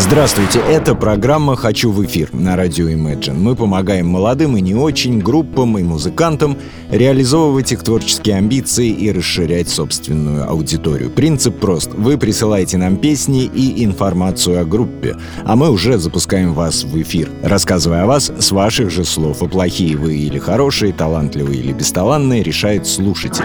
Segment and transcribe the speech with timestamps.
[0.00, 3.34] Здравствуйте, это программа «Хочу в эфир» на радио Imagine.
[3.34, 6.56] Мы помогаем молодым и не очень группам и музыкантам
[6.88, 11.10] реализовывать их творческие амбиции и расширять собственную аудиторию.
[11.10, 11.90] Принцип прост.
[11.94, 17.28] Вы присылаете нам песни и информацию о группе, а мы уже запускаем вас в эфир,
[17.42, 19.42] рассказывая о вас с ваших же слов.
[19.42, 23.44] А плохие вы или хорошие, талантливые или бесталанные, решает слушатель.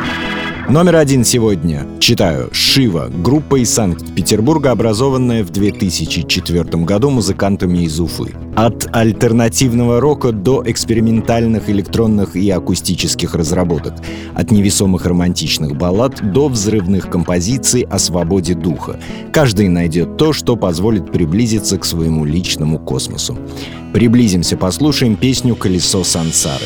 [0.70, 1.86] Номер один сегодня.
[2.00, 2.50] Читаю.
[2.54, 3.09] Шива.
[3.13, 8.34] Группа из Санкт-Петербурга, образованная в 2004 году музыкантами из Уфы.
[8.55, 13.94] От альтернативного рока до экспериментальных электронных и акустических разработок.
[14.35, 18.98] От невесомых романтичных баллад до взрывных композиций о свободе духа.
[19.34, 23.38] Каждый найдет то, что позволит приблизиться к своему личному космосу.
[23.91, 26.66] Приблизимся, послушаем песню «Колесо сансары».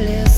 [0.00, 0.29] careless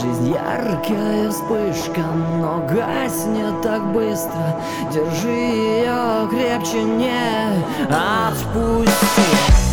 [0.00, 2.02] Жизнь яркая вспышка,
[2.38, 4.60] но гаснет так быстро.
[4.92, 9.67] Держи ее крепче, не отпусти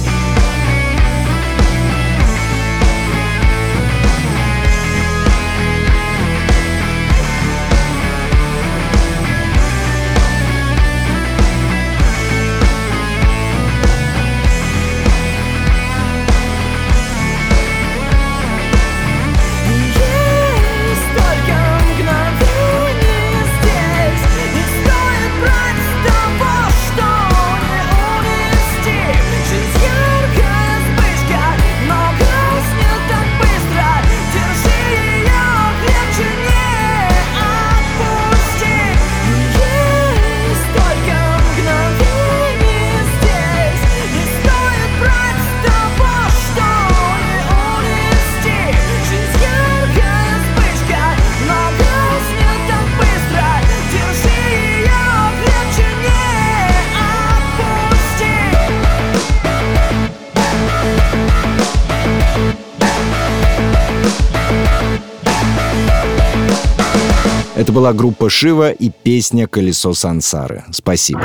[67.66, 70.66] Это была группа Шива и песня «Колесо сансары».
[70.70, 71.24] Спасибо.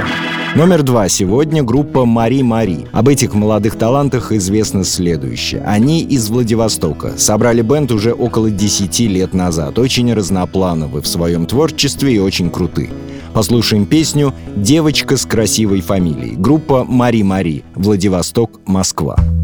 [0.54, 1.06] Номер два.
[1.10, 2.86] Сегодня группа «Мари Мари».
[2.92, 5.62] Об этих молодых талантах известно следующее.
[5.66, 7.12] Они из Владивостока.
[7.18, 9.78] Собрали бенд уже около 10 лет назад.
[9.78, 12.88] Очень разноплановы в своем творчестве и очень круты.
[13.34, 16.36] Послушаем песню «Девочка с красивой фамилией».
[16.36, 17.64] Группа «Мари Мари».
[17.74, 19.18] Владивосток, Москва.
[19.18, 19.39] Девочка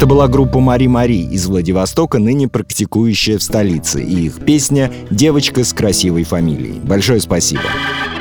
[0.00, 5.62] Это была группа Мари Мари из Владивостока, ныне практикующая в столице, и их песня «Девочка
[5.62, 6.80] с красивой фамилией».
[6.82, 7.60] Большое спасибо.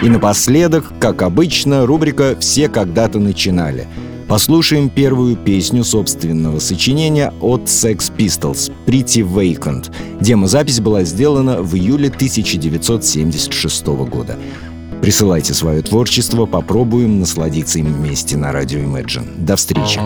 [0.02, 3.88] И напоследок, как обычно, рубрика «Все когда-то начинали».
[4.28, 9.90] Послушаем первую песню собственного сочинения от Sex Pistols «Pretty Vacant».
[10.20, 14.38] Демозапись была сделана в июле 1976 года.
[15.02, 19.46] Присылайте свое творчество, попробуем насладиться им вместе на радио Imagine.
[19.46, 19.98] До встречи!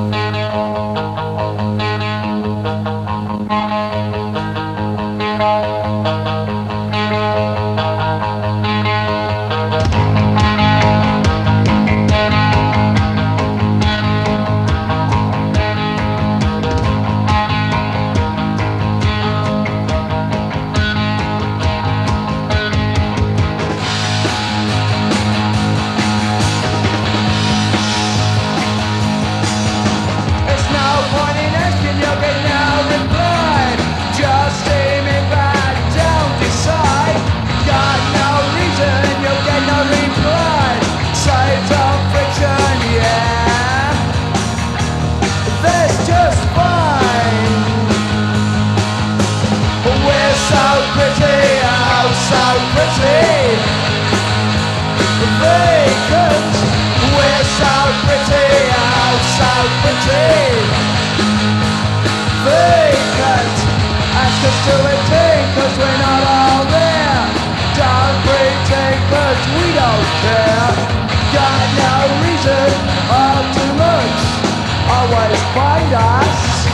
[75.54, 76.68] Find us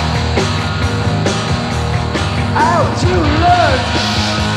[2.56, 3.12] out to
[3.44, 4.49] lunch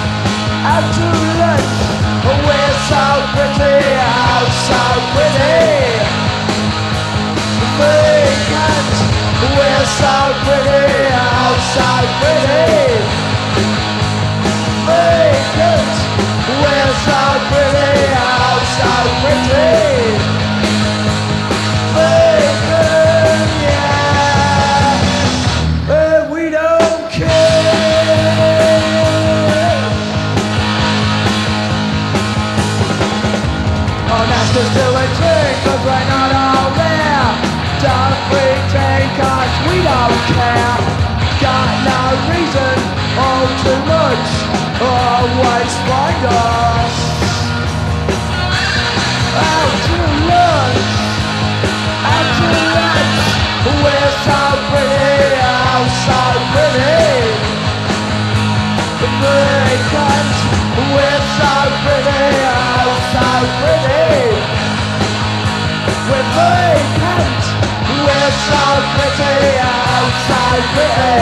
[0.65, 1.07] out to
[1.41, 1.75] lunch.
[2.23, 3.05] We're so
[3.35, 5.63] pretty, oh so pretty.
[9.43, 10.15] We're so
[10.45, 11.89] pretty, oh so
[12.21, 12.63] pretty.
[16.63, 18.91] We're so pretty, oh so
[19.23, 19.92] pretty.
[45.93, 46.97] Find us.
[49.49, 49.99] Out to
[50.31, 50.93] lunch,
[52.15, 53.21] out to lunch.
[53.83, 56.21] We're so pretty, oh so
[56.53, 57.05] pretty.
[59.21, 60.37] Vacant,
[60.95, 61.53] we're so
[61.85, 62.25] pretty,
[62.57, 63.29] oh so
[63.61, 64.09] pretty.
[66.09, 67.45] We're vacant,
[68.05, 70.41] we're so pretty, oh so
[70.73, 71.21] pretty.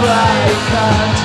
[0.00, 1.15] Vacant.